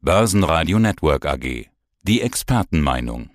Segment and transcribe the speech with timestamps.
[0.00, 1.66] Börsenradio Network AG.
[2.02, 3.30] Die Expertenmeinung.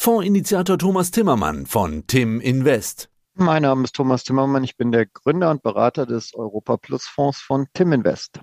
[0.00, 3.10] Fondsinitiator Thomas Timmermann von Tim Invest.
[3.34, 4.62] Mein Name ist Thomas Timmermann.
[4.62, 8.38] Ich bin der Gründer und Berater des Europa Plus Fonds von Tim Invest.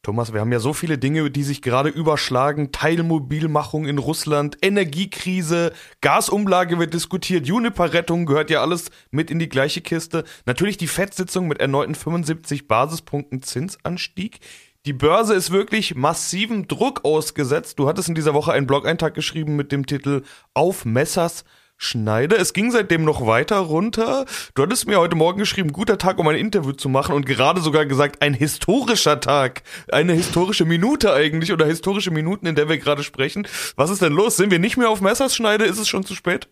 [0.00, 2.72] Thomas, wir haben ja so viele Dinge, die sich gerade überschlagen.
[2.72, 9.82] Teilmobilmachung in Russland, Energiekrise, Gasumlage wird diskutiert, Juniper-Rettung gehört ja alles mit in die gleiche
[9.82, 10.24] Kiste.
[10.46, 14.40] Natürlich die FED-Sitzung mit erneuten 75 Basispunkten Zinsanstieg.
[14.84, 17.78] Die Börse ist wirklich massivem Druck ausgesetzt.
[17.78, 20.24] Du hattest in dieser Woche einen Blog-Eintrag geschrieben mit dem Titel
[20.54, 21.44] Auf Messers
[21.76, 22.34] Schneide.
[22.34, 24.26] Es ging seitdem noch weiter runter.
[24.56, 27.60] Du hattest mir heute Morgen geschrieben, guter Tag, um ein Interview zu machen und gerade
[27.60, 29.62] sogar gesagt, ein historischer Tag.
[29.92, 33.46] Eine historische Minute eigentlich oder historische Minuten, in der wir gerade sprechen.
[33.76, 34.36] Was ist denn los?
[34.36, 35.64] Sind wir nicht mehr auf Messers Schneide?
[35.64, 36.48] Ist es schon zu spät?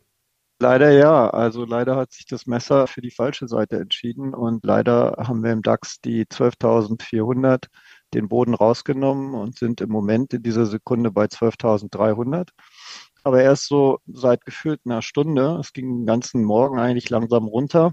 [0.60, 1.30] Leider ja.
[1.30, 5.50] Also leider hat sich das Messer für die falsche Seite entschieden und leider haben wir
[5.50, 7.64] im DAX die 12.400
[8.14, 12.48] den Boden rausgenommen und sind im Moment in dieser Sekunde bei 12.300.
[13.22, 15.58] Aber erst so seit gefühlt einer Stunde.
[15.60, 17.92] Es ging den ganzen Morgen eigentlich langsam runter.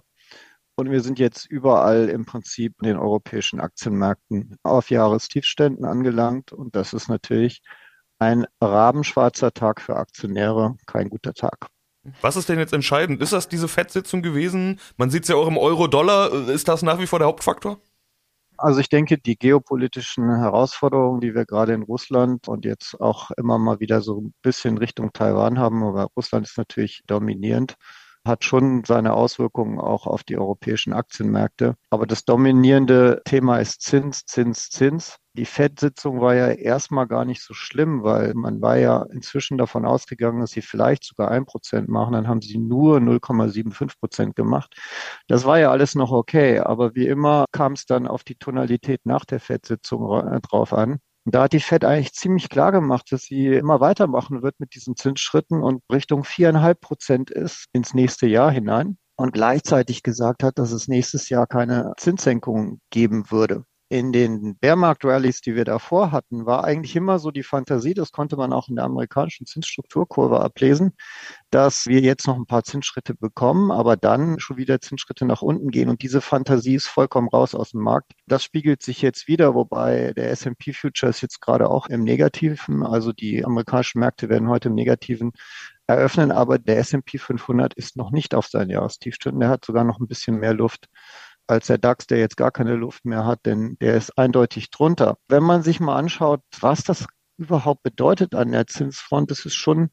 [0.75, 6.51] Und wir sind jetzt überall im Prinzip in den europäischen Aktienmärkten auf Jahrestiefständen angelangt.
[6.53, 7.61] Und das ist natürlich
[8.19, 11.67] ein rabenschwarzer Tag für Aktionäre, kein guter Tag.
[12.21, 13.21] Was ist denn jetzt entscheidend?
[13.21, 14.79] Ist das diese Fettsitzung gewesen?
[14.97, 16.47] Man sieht es ja auch im Euro-Dollar.
[16.49, 17.81] Ist das nach wie vor der Hauptfaktor?
[18.57, 23.59] Also ich denke, die geopolitischen Herausforderungen, die wir gerade in Russland und jetzt auch immer
[23.59, 27.75] mal wieder so ein bisschen Richtung Taiwan haben, aber Russland ist natürlich dominierend,
[28.27, 31.75] hat schon seine Auswirkungen auch auf die europäischen Aktienmärkte.
[31.89, 35.17] Aber das dominierende Thema ist Zins, Zins, Zins.
[35.33, 39.85] Die FED-Sitzung war ja erstmal gar nicht so schlimm, weil man war ja inzwischen davon
[39.85, 42.13] ausgegangen, dass sie vielleicht sogar ein Prozent machen.
[42.13, 44.75] Dann haben sie nur 0,75 Prozent gemacht.
[45.27, 46.59] Das war ja alles noch okay.
[46.59, 50.99] Aber wie immer kam es dann auf die Tonalität nach der FED-Sitzung drauf an.
[51.27, 54.73] Und da hat die Fed eigentlich ziemlich klar gemacht, dass sie immer weitermachen wird mit
[54.75, 60.57] diesen Zinsschritten und Richtung viereinhalb Prozent ist ins nächste Jahr hinein und gleichzeitig gesagt hat,
[60.57, 66.45] dass es nächstes Jahr keine Zinssenkungen geben würde in den Bärmarkt-Rallies, die wir davor hatten,
[66.45, 70.93] war eigentlich immer so die Fantasie, das konnte man auch in der amerikanischen Zinsstrukturkurve ablesen,
[71.51, 75.71] dass wir jetzt noch ein paar Zinsschritte bekommen, aber dann schon wieder Zinsschritte nach unten
[75.71, 75.89] gehen.
[75.89, 78.11] Und diese Fantasie ist vollkommen raus aus dem Markt.
[78.27, 82.83] Das spiegelt sich jetzt wieder, wobei der S&P Future ist jetzt gerade auch im Negativen.
[82.83, 85.31] Also die amerikanischen Märkte werden heute im Negativen
[85.87, 89.39] eröffnen, aber der S&P 500 ist noch nicht auf seinen Jahrestiefstunden.
[89.39, 90.89] Der hat sogar noch ein bisschen mehr Luft
[91.47, 95.17] als der DAX, der jetzt gar keine Luft mehr hat, denn der ist eindeutig drunter.
[95.27, 97.05] Wenn man sich mal anschaut, was das
[97.37, 99.89] überhaupt bedeutet an der Zinsfront, das ist schon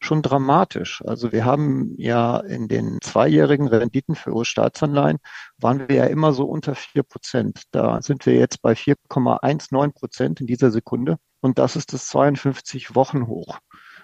[0.00, 1.02] schon dramatisch.
[1.06, 5.18] Also wir haben ja in den zweijährigen Renditen für US-Staatsanleihen
[5.58, 7.62] waren wir ja immer so unter vier Prozent.
[7.72, 11.18] Da sind wir jetzt bei 4,19 Prozent in dieser Sekunde.
[11.40, 13.58] Und das ist das 52 Wochen hoch.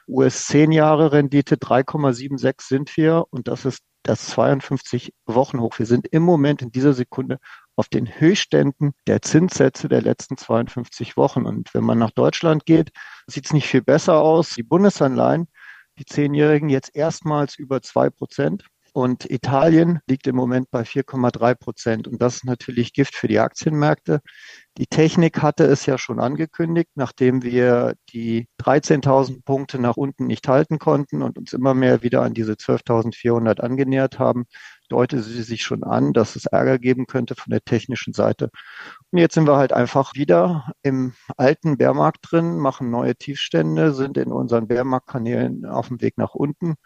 [0.09, 5.79] US 10 Jahre Rendite 3,76 sind wir und das ist das 52 Wochen hoch.
[5.79, 7.39] Wir sind im Moment in dieser Sekunde
[7.75, 11.47] auf den Höchstständen der Zinssätze der letzten 52 Wochen.
[11.47, 12.91] Und wenn man nach Deutschland geht,
[13.27, 14.51] sieht es nicht viel besser aus.
[14.51, 15.49] Die Bundesanleihen,
[15.99, 18.67] die Zehnjährigen jetzt erstmals über zwei Prozent.
[18.97, 22.07] Und Italien liegt im Moment bei 4,3 Prozent.
[22.07, 24.21] Und das ist natürlich Gift für die Aktienmärkte.
[24.79, 30.47] Die Technik hatte es ja schon angekündigt, nachdem wir die 13.000 Punkte nach unten nicht
[30.47, 34.45] halten konnten und uns immer mehr wieder an diese 12.400 angenähert haben,
[34.89, 38.51] deutete sie sich schon an, dass es Ärger geben könnte von der technischen Seite.
[39.11, 44.19] Und jetzt sind wir halt einfach wieder im alten Bärmarkt drin, machen neue Tiefstände, sind
[44.19, 46.77] in unseren Bärmarktkanälen auf dem Weg nach unten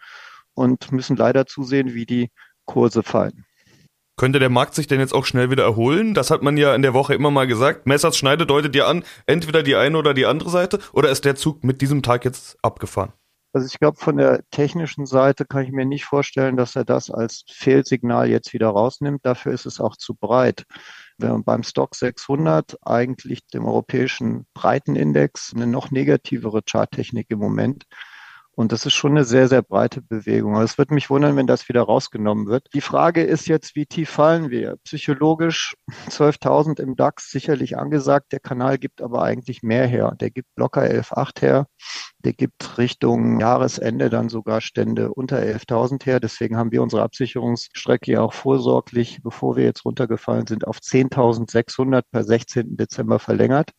[0.59, 2.29] und müssen leider zusehen, wie die
[2.65, 3.45] Kurse fallen.
[4.19, 6.13] Könnte der Markt sich denn jetzt auch schnell wieder erholen?
[6.13, 7.87] Das hat man ja in der Woche immer mal gesagt.
[7.87, 10.79] Messers Schneide deutet ja an, entweder die eine oder die andere Seite.
[10.91, 13.13] Oder ist der Zug mit diesem Tag jetzt abgefahren?
[13.53, 17.09] Also ich glaube, von der technischen Seite kann ich mir nicht vorstellen, dass er das
[17.09, 19.25] als Fehlsignal jetzt wieder rausnimmt.
[19.25, 20.65] Dafür ist es auch zu breit.
[21.17, 27.85] Wenn man beim Stock 600 eigentlich dem europäischen Breitenindex eine noch negativere Charttechnik im Moment
[28.59, 30.55] und das ist schon eine sehr, sehr breite Bewegung.
[30.55, 32.67] Also es würde mich wundern, wenn das wieder rausgenommen wird.
[32.73, 34.75] Die Frage ist jetzt, wie tief fallen wir?
[34.83, 35.77] Psychologisch
[36.09, 38.33] 12.000 im DAX sicherlich angesagt.
[38.33, 40.13] Der Kanal gibt aber eigentlich mehr her.
[40.19, 41.67] Der gibt locker 11.8 her.
[42.25, 46.19] Der gibt Richtung Jahresende dann sogar Stände unter 11.000 her.
[46.19, 52.01] Deswegen haben wir unsere Absicherungsstrecke ja auch vorsorglich, bevor wir jetzt runtergefallen sind, auf 10.600
[52.11, 52.75] per 16.
[52.75, 53.71] Dezember verlängert.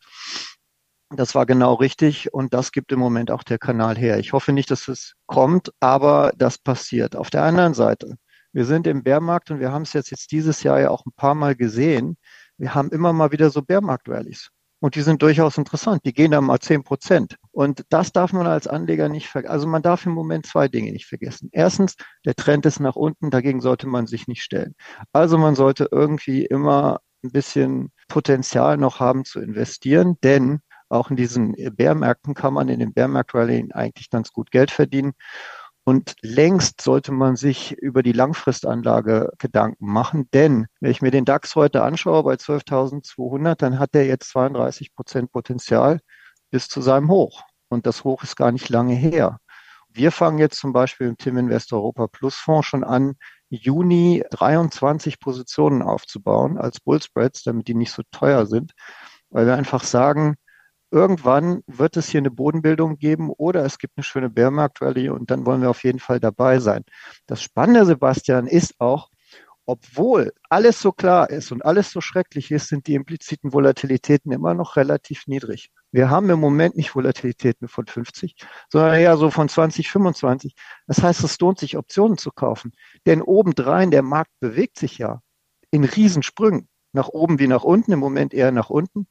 [1.13, 4.17] Das war genau richtig und das gibt im Moment auch der Kanal her.
[4.19, 7.17] Ich hoffe nicht, dass es kommt, aber das passiert.
[7.17, 8.15] Auf der anderen Seite,
[8.53, 11.11] wir sind im Bärmarkt und wir haben es jetzt, jetzt dieses Jahr ja auch ein
[11.15, 12.17] paar Mal gesehen.
[12.57, 14.49] Wir haben immer mal wieder so Bärmarkt-Rallies.
[14.79, 16.01] Und die sind durchaus interessant.
[16.05, 17.35] Die gehen dann mal zehn Prozent.
[17.51, 19.51] Und das darf man als Anleger nicht vergessen.
[19.51, 21.49] Also man darf im Moment zwei Dinge nicht vergessen.
[21.51, 23.29] Erstens, der Trend ist nach unten.
[23.29, 24.75] Dagegen sollte man sich nicht stellen.
[25.13, 30.61] Also man sollte irgendwie immer ein bisschen Potenzial noch haben zu investieren, denn
[30.91, 35.13] auch in diesen Bärmärkten kann man in den Bärmarkt-Rallye eigentlich ganz gut Geld verdienen.
[35.83, 41.25] Und längst sollte man sich über die Langfristanlage Gedanken machen, denn wenn ich mir den
[41.25, 45.99] DAX heute anschaue bei 12.200, dann hat er jetzt 32 Prozent Potenzial
[46.51, 47.41] bis zu seinem Hoch.
[47.69, 49.39] Und das Hoch ist gar nicht lange her.
[49.89, 53.15] Wir fangen jetzt zum Beispiel im Tim Invest Europa Plus Fonds schon an,
[53.49, 58.73] Juni 23 Positionen aufzubauen als Bullspreads, damit die nicht so teuer sind,
[59.29, 60.35] weil wir einfach sagen,
[60.91, 65.45] irgendwann wird es hier eine Bodenbildung geben oder es gibt eine schöne Bärmarkt-Rallye und dann
[65.45, 66.83] wollen wir auf jeden Fall dabei sein.
[67.25, 69.09] Das Spannende, Sebastian, ist auch,
[69.65, 74.53] obwohl alles so klar ist und alles so schrecklich ist, sind die impliziten Volatilitäten immer
[74.53, 75.71] noch relativ niedrig.
[75.91, 78.35] Wir haben im Moment nicht Volatilitäten von 50,
[78.69, 80.55] sondern eher so von 20, 25.
[80.87, 82.73] Das heißt, es lohnt sich, Optionen zu kaufen.
[83.05, 85.21] Denn obendrein, der Markt bewegt sich ja
[85.69, 86.67] in Riesensprüngen.
[86.93, 89.07] Nach oben wie nach unten, im Moment eher nach unten.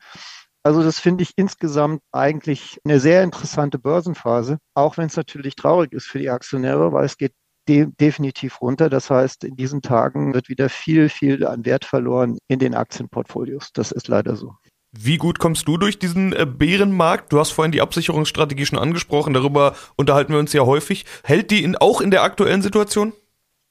[0.63, 5.93] Also das finde ich insgesamt eigentlich eine sehr interessante Börsenphase, auch wenn es natürlich traurig
[5.93, 7.33] ist für die Aktionäre, weil es geht
[7.69, 8.91] de definitiv runter.
[8.91, 13.73] Das heißt, in diesen Tagen wird wieder viel, viel an Wert verloren in den Aktienportfolios.
[13.73, 14.55] Das ist leider so.
[14.93, 17.33] Wie gut kommst du durch diesen äh, Bärenmarkt?
[17.33, 21.07] Du hast vorhin die Absicherungsstrategie schon angesprochen, darüber unterhalten wir uns ja häufig.
[21.23, 23.13] Hält die in, auch in der aktuellen Situation?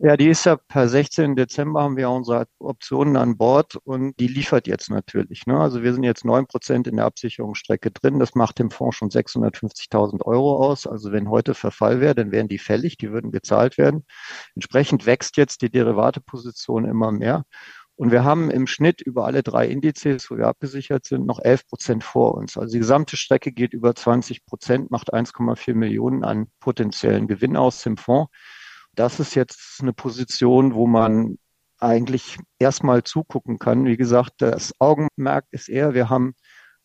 [0.02, 1.36] Ja, die ist ja per 16.
[1.36, 5.46] Dezember haben wir unsere Optionen an Bord und die liefert jetzt natürlich.
[5.46, 5.60] Ne?
[5.60, 8.18] Also wir sind jetzt neun Prozent in der Absicherungsstrecke drin.
[8.18, 10.88] Das macht dem Fonds schon 650.000 Euro aus.
[10.88, 14.06] Also wenn heute Verfall wäre, dann wären die fällig, die würden gezahlt werden.
[14.56, 17.44] Entsprechend wächst jetzt die Derivateposition immer mehr.
[17.98, 21.68] Und wir haben im Schnitt über alle drei Indizes, wo wir abgesichert sind, noch 11
[21.68, 22.58] Prozent vor uns.
[22.58, 27.84] Also die gesamte Strecke geht über 20 Prozent, macht 1,4 Millionen an potenziellen Gewinn aus
[27.84, 28.32] dem Fonds
[28.96, 31.38] das ist jetzt eine Position, wo man
[31.80, 33.86] eigentlich erstmal zugucken kann.
[33.86, 36.34] Wie gesagt, das Augenmerk ist eher, wir haben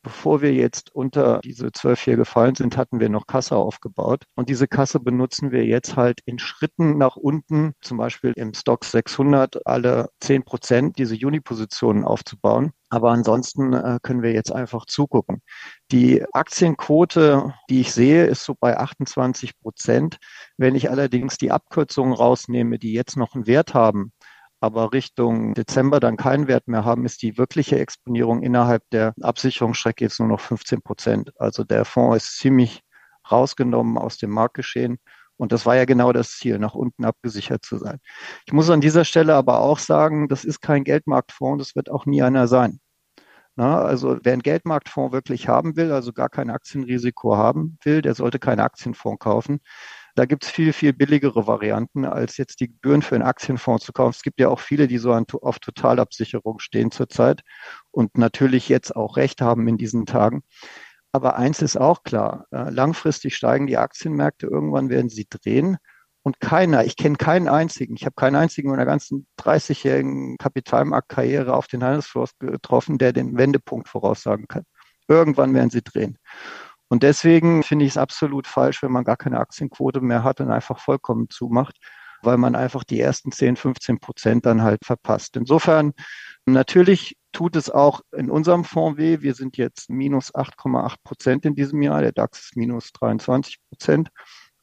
[0.04, 4.24] Bevor wir jetzt unter diese zwölf hier gefallen sind, hatten wir noch Kasse aufgebaut.
[4.34, 8.84] Und diese Kasse benutzen wir jetzt halt in Schritten nach unten, zum Beispiel im Stock
[8.84, 12.72] 600, alle zehn Prozent diese Juni-Positionen aufzubauen.
[12.90, 15.40] Aber ansonsten äh, können wir jetzt einfach zugucken.
[15.90, 20.18] Die Aktienquote, die ich sehe, ist so bei 28 Prozent.
[20.58, 24.12] Wenn ich allerdings die Abkürzungen rausnehme, die jetzt noch einen Wert haben,
[24.64, 30.04] aber Richtung Dezember dann keinen Wert mehr haben, ist die wirkliche Exponierung innerhalb der Absicherungsstrecke
[30.04, 31.32] jetzt nur noch 15 Prozent.
[31.38, 32.80] Also der Fonds ist ziemlich
[33.30, 34.96] rausgenommen aus dem Marktgeschehen.
[35.36, 37.98] Und das war ja genau das Ziel, nach unten abgesichert zu sein.
[38.46, 42.06] Ich muss an dieser Stelle aber auch sagen, das ist kein Geldmarktfonds, das wird auch
[42.06, 42.80] nie einer sein.
[43.56, 48.14] Na, also wer einen Geldmarktfonds wirklich haben will, also gar kein Aktienrisiko haben will, der
[48.14, 49.60] sollte keinen Aktienfonds kaufen.
[50.16, 53.92] Da gibt es viel, viel billigere Varianten, als jetzt die Gebühren für einen Aktienfonds zu
[53.92, 54.14] kaufen.
[54.14, 57.42] Es gibt ja auch viele, die so an, auf Totalabsicherung stehen zurzeit
[57.90, 60.44] und natürlich jetzt auch Recht haben in diesen Tagen.
[61.10, 65.78] Aber eins ist auch klar, äh, langfristig steigen die Aktienmärkte, irgendwann werden sie drehen.
[66.22, 71.54] Und keiner, ich kenne keinen einzigen, ich habe keinen einzigen in meiner ganzen 30-jährigen Kapitalmarktkarriere
[71.54, 74.64] auf den Handelsfloss getroffen, der den Wendepunkt voraussagen kann.
[75.06, 76.18] Irgendwann werden sie drehen.
[76.88, 80.50] Und deswegen finde ich es absolut falsch, wenn man gar keine Aktienquote mehr hat und
[80.50, 81.76] einfach vollkommen zumacht,
[82.22, 85.36] weil man einfach die ersten 10, 15 Prozent dann halt verpasst.
[85.36, 85.92] Insofern,
[86.46, 89.20] natürlich tut es auch in unserem Fonds weh.
[89.20, 92.00] Wir sind jetzt minus 8,8 Prozent in diesem Jahr.
[92.00, 94.10] Der DAX ist minus 23 Prozent.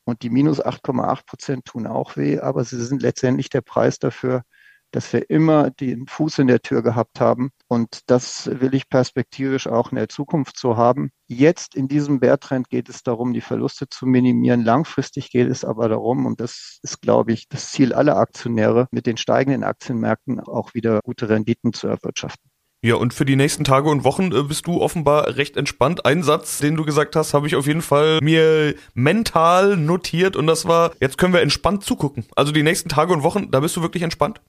[0.04, 4.44] Und die minus 8,8 Prozent tun auch weh, aber sie sind letztendlich der Preis dafür,
[4.92, 7.52] dass wir immer den Fuß in der Tür gehabt haben.
[7.68, 11.12] Und das will ich perspektivisch auch in der Zukunft so haben.
[11.28, 14.64] Jetzt in diesem Bärtrend geht es darum, die Verluste zu minimieren.
[14.64, 19.06] Langfristig geht es aber darum, und das ist, glaube ich, das Ziel aller Aktionäre, mit
[19.06, 22.52] den steigenden Aktienmärkten auch wieder gute Renditen zu erwirtschaften.
[22.84, 26.04] Ja, und für die nächsten Tage und Wochen äh, bist du offenbar recht entspannt.
[26.04, 30.48] Ein Satz, den du gesagt hast, habe ich auf jeden Fall mir mental notiert und
[30.48, 32.26] das war, jetzt können wir entspannt zugucken.
[32.36, 34.42] Also die nächsten Tage und Wochen, da bist du wirklich entspannt?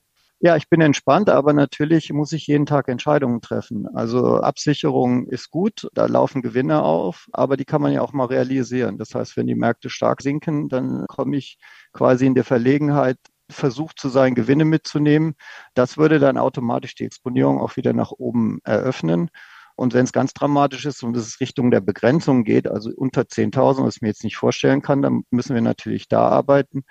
[0.44, 3.86] Ja, ich bin entspannt, aber natürlich muss ich jeden Tag Entscheidungen treffen.
[3.94, 8.24] Also Absicherung ist gut, da laufen Gewinne auf, aber die kann man ja auch mal
[8.26, 8.98] realisieren.
[8.98, 11.58] Das heißt, wenn die Märkte stark sinken, dann komme ich
[11.92, 13.18] quasi in der Verlegenheit,
[13.50, 15.34] versucht zu sein, Gewinne mitzunehmen.
[15.74, 19.30] Das würde dann automatisch die Exponierung auch wieder nach oben eröffnen.
[19.76, 23.86] Und wenn es ganz dramatisch ist und es Richtung der Begrenzung geht, also unter 10.000,
[23.86, 26.82] was ich mir jetzt nicht vorstellen kann, dann müssen wir natürlich da arbeiten.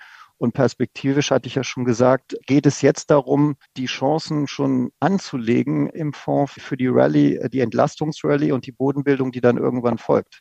[0.42, 5.88] Und perspektivisch hatte ich ja schon gesagt, geht es jetzt darum, die Chancen schon anzulegen
[5.88, 10.40] im Fonds für die Rallye, die Entlastungsrallye und die Bodenbildung, die dann irgendwann folgt.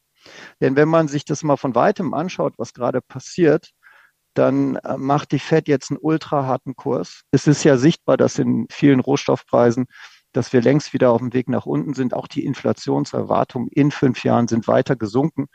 [0.59, 3.69] Denn wenn man sich das mal von weitem anschaut, was gerade passiert,
[4.33, 7.21] dann äh, macht die Fed jetzt einen ultra harten Kurs.
[7.29, 9.85] Es ist ja sichtbar, dass in vielen Rohstoffpreisen,
[10.31, 12.15] dass wir längst wieder auf dem Weg nach unten sind.
[12.15, 15.45] Auch die Inflationserwartungen in fünf Jahren sind weiter gesunken,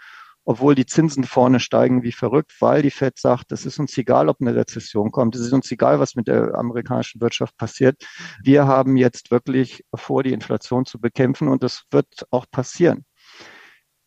[0.47, 4.29] obwohl die Zinsen vorne steigen wie verrückt, weil die Fed sagt, es ist uns egal,
[4.29, 5.35] ob eine Rezession kommt.
[5.35, 8.07] Es ist uns egal, was mit der amerikanischen Wirtschaft passiert.
[8.43, 13.05] Wir haben jetzt wirklich vor, die Inflation zu bekämpfen und das wird auch passieren.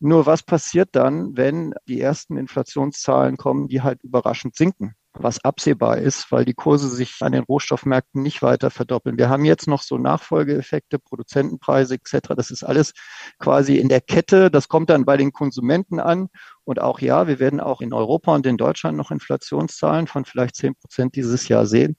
[0.00, 4.94] Nur was passiert dann, wenn die ersten Inflationszahlen kommen, die halt überraschend sinken?
[5.12, 9.18] Was absehbar ist, weil die Kurse sich an den Rohstoffmärkten nicht weiter verdoppeln.
[9.18, 12.28] Wir haben jetzt noch so Nachfolgeeffekte, Produzentenpreise etc.
[12.36, 12.92] Das ist alles
[13.38, 14.50] quasi in der Kette.
[14.50, 16.28] Das kommt dann bei den Konsumenten an.
[16.64, 20.56] Und auch ja, wir werden auch in Europa und in Deutschland noch Inflationszahlen von vielleicht
[20.56, 21.96] zehn Prozent dieses Jahr sehen.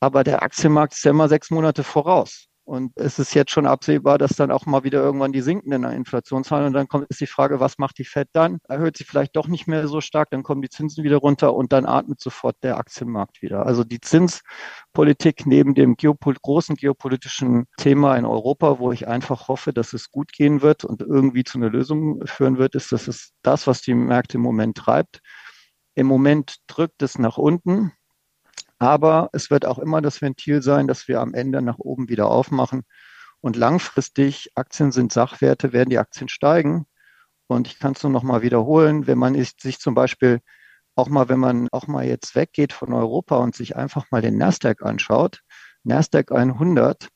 [0.00, 2.48] Aber der Aktienmarkt ist ja immer sechs Monate voraus.
[2.64, 6.68] Und es ist jetzt schon absehbar, dass dann auch mal wieder irgendwann die sinkenden Inflationszahlen
[6.68, 8.58] und dann kommt ist die Frage, was macht die Fed dann?
[8.68, 11.74] Erhöht sie vielleicht doch nicht mehr so stark, dann kommen die Zinsen wieder runter und
[11.74, 13.66] dann atmet sofort der Aktienmarkt wieder.
[13.66, 19.74] Also die Zinspolitik neben dem geopol großen geopolitischen Thema in Europa, wo ich einfach hoffe,
[19.74, 23.32] dass es gut gehen wird und irgendwie zu einer Lösung führen wird, ist, dass es
[23.42, 25.20] das, was die Märkte im Moment treibt.
[25.94, 27.92] Im Moment drückt es nach unten.
[28.84, 32.26] Aber es wird auch immer das Ventil sein, dass wir am Ende nach oben wieder
[32.28, 32.82] aufmachen.
[33.40, 36.84] Und langfristig, Aktien sind Sachwerte, werden die Aktien steigen.
[37.46, 40.40] Und ich kann es nur noch mal wiederholen, wenn man sich zum Beispiel
[40.96, 44.36] auch mal, wenn man auch mal jetzt weggeht von Europa und sich einfach mal den
[44.36, 45.40] Nasdaq anschaut,
[45.84, 47.08] Nasdaq 100,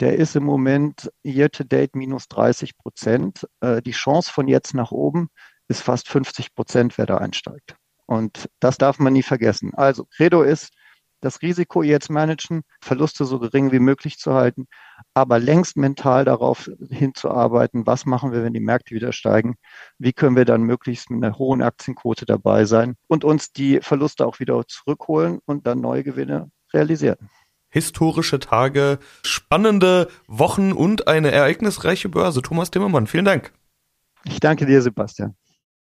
[0.00, 3.48] der ist im Moment year to date minus 30 Prozent.
[3.62, 5.30] Äh, die Chance von jetzt nach oben
[5.68, 7.74] ist fast 50 Prozent, wer da einsteigt.
[8.04, 9.72] Und das darf man nie vergessen.
[9.74, 10.74] Also Credo ist,
[11.20, 14.66] das Risiko jetzt managen, Verluste so gering wie möglich zu halten,
[15.14, 19.56] aber längst mental darauf hinzuarbeiten, was machen wir, wenn die Märkte wieder steigen,
[19.98, 24.26] wie können wir dann möglichst mit einer hohen Aktienquote dabei sein und uns die Verluste
[24.26, 27.30] auch wieder zurückholen und dann neue Gewinne realisieren.
[27.68, 32.40] Historische Tage, spannende Wochen und eine ereignisreiche Börse.
[32.40, 33.52] Thomas Timmermann, vielen Dank.
[34.24, 35.36] Ich danke dir, Sebastian.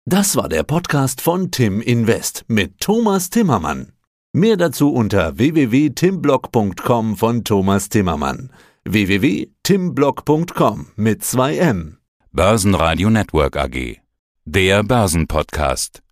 [0.04, 3.92] Das war der Podcast von Tim Invest mit Thomas Timmermann.
[4.32, 8.50] Mehr dazu unter www.timblock.com von Thomas Timmermann.
[8.84, 11.98] www.timblock.com mit 2 M.
[12.32, 14.00] Börsenradio Network AG.
[14.44, 16.02] Der Börsenpodcast.